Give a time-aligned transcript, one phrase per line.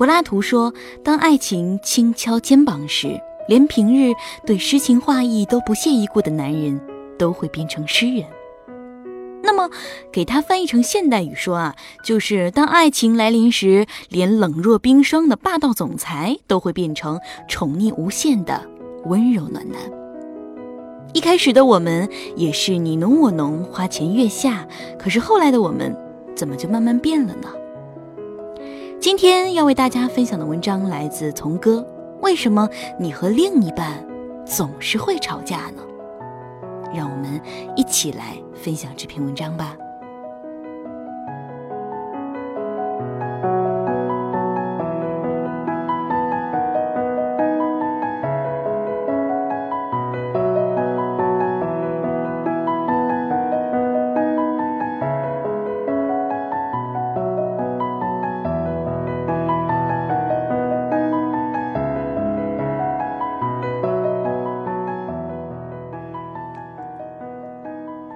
[0.00, 0.72] 柏拉图说
[1.04, 4.14] ：“当爱情轻敲肩膀时，连平日
[4.46, 6.80] 对诗情画意都不屑一顾的男人，
[7.18, 8.24] 都会变成诗人。”
[9.44, 9.68] 那么，
[10.10, 18.66] 给他翻译成现代语说啊，就是当爱情来临时，连冷若冰霜的霸道总裁都会变成宠溺无限的
[19.04, 19.78] 温柔暖男。
[21.12, 24.66] 一开始的我们也是你侬我侬，花前月下，
[24.98, 25.94] 可是后来的我们，
[26.34, 27.48] 怎么就慢慢变了呢？
[29.00, 31.82] 今天要为大家分享的文章来自从哥。
[32.20, 32.68] 为什么
[32.98, 34.06] 你和另一半
[34.44, 35.82] 总是会吵架呢？
[36.94, 37.40] 让我们
[37.74, 39.74] 一起来分享这篇文章吧。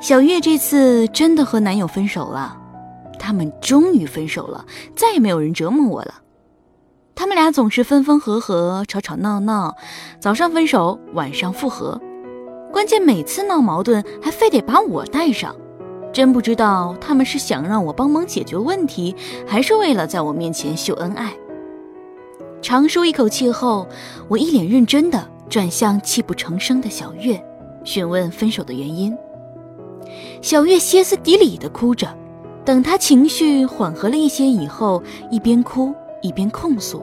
[0.04, 2.54] 小月这次真的和男友分手了，
[3.18, 4.62] 他们终于分手了，
[4.94, 6.16] 再也没有人折磨我了。
[7.14, 9.74] 他们俩总是分分合合，吵吵闹闹，
[10.20, 11.98] 早上分手，晚上复合，
[12.70, 15.56] 关键每次闹矛盾还非得把我带上，
[16.12, 21.32] 真不知道他们是想让我帮忙解决问题，还是为了在我面前秀恩爱。
[22.60, 23.88] 长舒一口气后，
[24.28, 27.42] 我一脸认真的转向泣不成声的小月，
[27.84, 29.16] 询问分手的原因。
[30.42, 32.08] 小月歇斯底里的哭着，
[32.64, 37.02] 等她情绪缓和了一些以后，一边哭一边控诉：“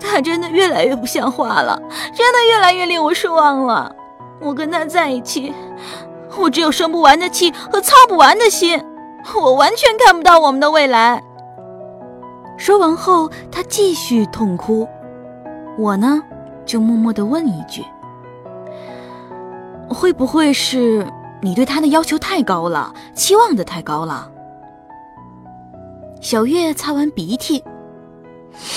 [0.00, 1.80] 他真的越来越不像话了，
[2.14, 3.94] 真的越来越令我失望了。
[4.40, 5.52] 我跟他在一起，
[6.38, 8.82] 我只有生不完的气和操不完的心，
[9.40, 11.22] 我完全看不到我们的未来。”
[12.58, 14.86] 说完后，她继续痛哭，
[15.78, 16.22] 我呢，
[16.64, 17.82] 就默默的问一句。
[19.92, 21.06] 会不会是
[21.40, 24.30] 你对他的要求太高了，期望的太高了？
[26.20, 27.64] 小月擦完鼻涕，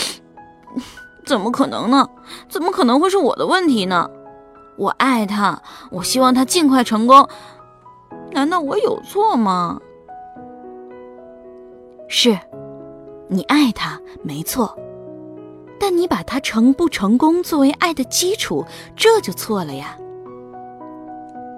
[1.26, 2.10] 怎么可能呢？
[2.50, 4.10] 怎么可能会是我的问题呢？
[4.78, 5.62] 我爱他，
[5.92, 7.30] 我希望他尽快成功，
[8.32, 9.80] 难道我有错吗？
[12.08, 12.38] 是，
[13.28, 14.78] 你爱他没错，
[15.80, 18.66] 但你把他成不成功作为爱的基础，
[18.96, 19.98] 这就错了呀。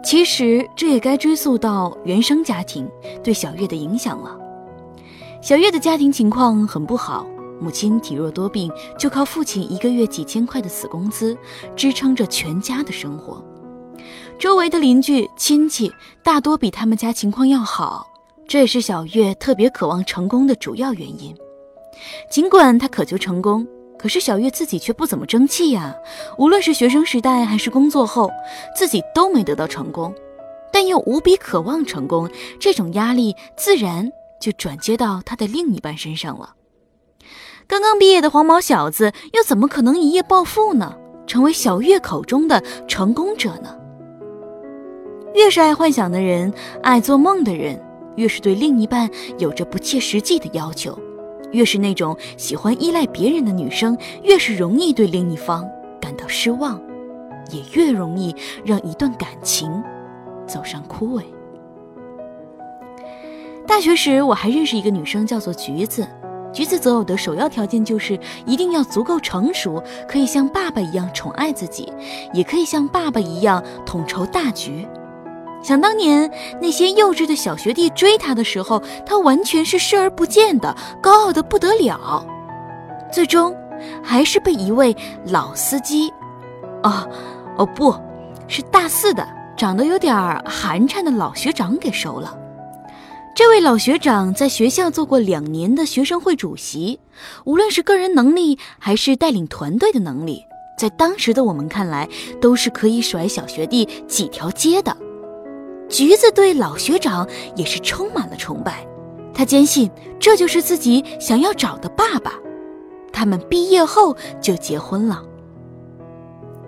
[0.08, 2.90] 其实这也该追溯到原生家庭
[3.22, 4.40] 对小月的影响了。
[5.42, 7.28] 小月的家庭情况很不好，
[7.60, 11.38] 母亲体弱多病，就靠父亲一个月几千块的死工资
[11.76, 13.44] 支撑着全家的生活。
[14.40, 15.92] 周围的邻居亲戚
[16.24, 18.08] 大多比他们家情况要好，
[18.48, 21.36] 这也是小月特别渴望成功的主要原因。
[22.32, 23.68] 尽管她渴求成功。
[23.98, 25.96] 可是小月自己却不怎么争气呀，
[26.38, 28.32] 无论是学生时代还是工作后，
[28.76, 30.14] 自己都没得到成功，
[30.72, 36.54] 但又无比渴望成功，这种压力自然就转接到他的另一半身上了。
[37.68, 40.96] 刚刚毕业的黄毛小子又怎么可能一夜暴富呢？
[41.26, 43.76] 成为小月口中的成功者呢？
[45.34, 47.84] 越是爱幻想的人，爱做梦的人，
[48.16, 50.98] 越是对另一半有着不切实际的要求。
[51.52, 55.68] 越是那种喜欢依赖别人的女生，越是容易对另一方
[56.00, 56.82] 感到失望，
[57.52, 58.36] 也越容易
[58.66, 59.84] 让一段感情
[60.46, 61.24] 走上枯萎。
[63.66, 66.08] 大学时，我还认识一个女生，叫做橘子。
[66.54, 71.92] 橘子择偶的首要条件就是一定要足够成熟，可以像爸爸一样宠爱自己，
[72.34, 74.88] 也可以像爸爸一样统筹大局。
[75.64, 76.32] 想当年，
[76.62, 82.26] 那些幼稚的小学弟追她的时候，她完全是视而不见的，高傲的不得了。
[83.12, 83.56] 最终，
[84.02, 84.96] 还是被一位
[85.26, 86.10] 老司机，
[86.84, 87.10] 哦，
[87.58, 87.94] 哦，不
[88.48, 89.28] 是大四的，
[89.58, 90.16] 长得有点
[90.46, 92.38] 寒碜的老学长给收了。
[93.36, 97.00] 这位老学长在学校做过两年的学生会主席，
[97.46, 100.44] 无论是个人能力还是带领团队的能力，
[100.78, 102.08] 在当时的我们看来，
[102.42, 104.96] 都是可以甩小学弟几条街的。
[105.90, 108.86] 橘子对老学长也是充满了崇拜，
[109.34, 109.90] 他坚信
[110.20, 112.34] 这就是自己想要找的爸爸。
[113.12, 115.24] 他们毕业后就结婚了。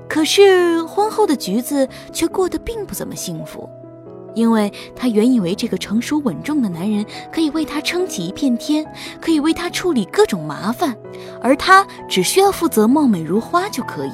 [0.07, 3.69] 可是婚后的橘子却过得并不怎么幸福，
[4.33, 8.83] 因为她原以为这个成熟稳重的男人可以为她撑起一片天，
[9.21, 10.98] 可以为她处理各种麻烦，
[11.42, 14.13] 而她只需要负责貌美如花就可以。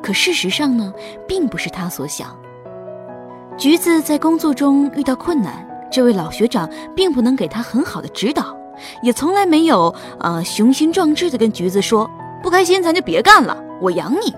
[0.00, 0.92] 可事实上呢，
[1.26, 2.36] 并不是她所想。
[3.58, 8.56] 橘子在工作中遇到困难，这位老学长并不能给她很好的指导，
[9.02, 12.10] 也从来没有呃雄心壮志的跟橘子说
[12.42, 14.34] ：“不开心咱就别干了，我养你。”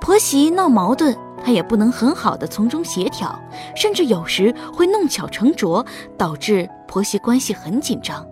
[0.00, 3.36] 婆媳闹矛盾，他也不能很好的从中协调，
[3.74, 5.84] 甚至有时会弄巧成拙，
[6.16, 8.24] 导致婆媳关系很紧张。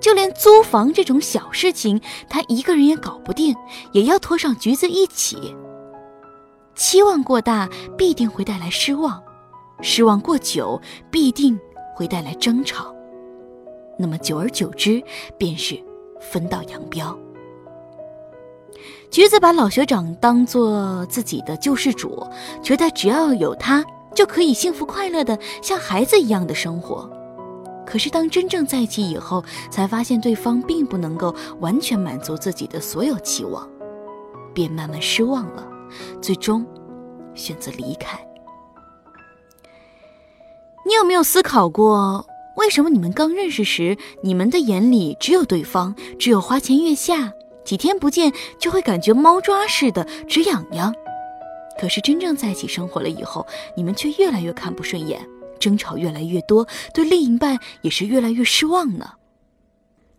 [0.00, 3.54] 就连租房这种小事情，他一个人也搞不定，
[3.92, 5.54] 也要拖上橘子一起。
[6.80, 9.22] 期望过大，必定会带来失望；
[9.82, 10.80] 失望过久，
[11.10, 11.60] 必定
[11.94, 12.90] 会带来争吵。
[13.98, 15.02] 那么久而久之，
[15.36, 15.78] 便是
[16.18, 17.14] 分道扬镳。
[19.10, 22.26] 橘子把老学长当做自己的救世主，
[22.62, 23.84] 觉得只要有他
[24.14, 27.06] 就可以幸福快乐的像孩子一样的生活。
[27.86, 33.68] 可是当真正在一起以后，才发现对方并不能够完全满足自己的所有期望，
[34.54, 35.66] 便慢慢失望了，
[36.20, 36.66] 最终
[37.34, 38.18] 选择离开。
[40.86, 42.26] 你有没有思考过，
[42.56, 47.32] 为什么你们刚认识时，你们的眼里只有对方，只有花前月下？
[47.62, 50.92] 几天不见就会感觉猫抓似的直痒痒，
[51.78, 53.46] 可是真正在一起生活了以后，
[53.76, 55.24] 你们却越来越看不顺眼，
[55.60, 59.12] 争吵越来越多，对另一半也是越来越失望呢。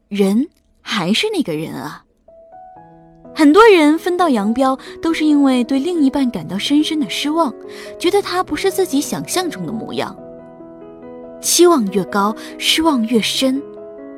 [0.08, 0.48] 人
[0.82, 2.06] 还是那个人啊。
[3.42, 7.52] 很多人分道扬镳，都是因为对另一半感到深深的失望，
[7.98, 10.16] 觉得他不是自己想象中的模样。
[11.42, 13.60] 期望越高，失望越深。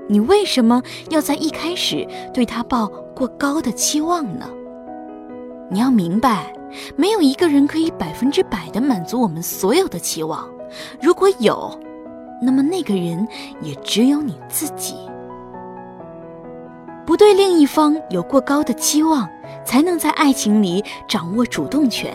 [0.09, 2.85] 你为什么要在一开始对他抱
[3.15, 4.45] 过高的期望呢？
[5.71, 6.53] 你要明白，
[6.97, 10.45] 没有一个人可以百分之百的满足我们所有的期望。
[11.01, 11.79] 如果有，
[12.41, 13.25] 那么那个人
[13.61, 14.95] 也只有你自己。
[17.05, 19.29] 不对另一方有过高的期望，
[19.65, 22.13] 才能在爱情里掌握主动权，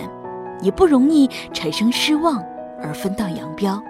[0.63, 2.43] 也不容易产生失望
[2.83, 3.83] 而分道扬镳。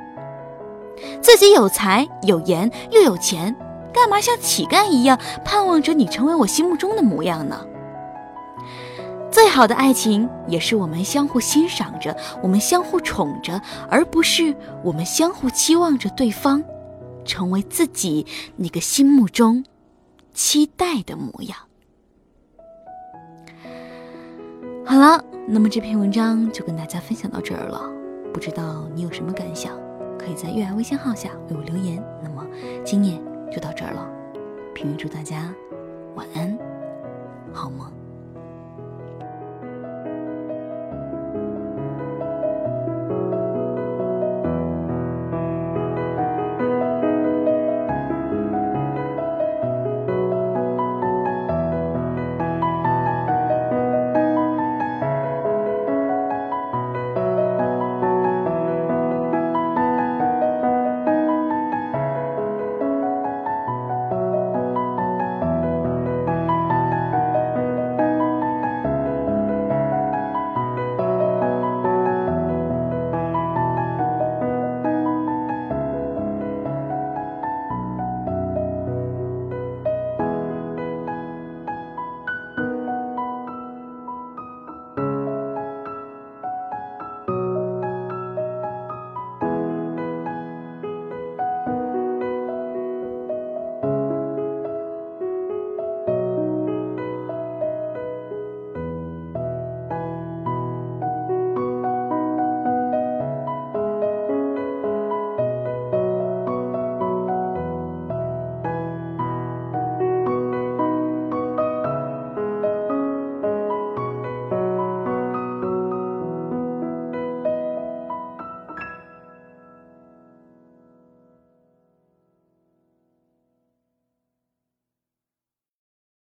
[1.20, 3.54] 自己有才有颜又有钱。
[3.90, 7.66] 干嘛像乞丐一样盼望着你成为我心目中的模样呢？
[9.30, 14.54] 最好的爱情也是我们相互欣赏着，我们相互宠着，而不是
[14.84, 16.62] 我们相互期望着对方
[17.24, 19.64] 成为自己那个心目中
[20.38, 21.58] 期待的模样。
[24.86, 27.90] 好了，那么这篇文章就跟大家分享到这儿了。
[28.32, 29.76] 不知道你有什么感想，
[30.16, 32.00] 可以在月牙微信号下为我留言。
[32.22, 32.46] 那么
[32.84, 33.20] 今夜。
[33.50, 34.06] 就到这儿了，
[34.74, 35.52] 平云祝大家
[36.14, 36.56] 晚安，
[37.50, 37.97] 好梦。